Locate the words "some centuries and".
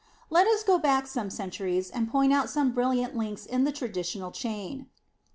1.05-2.09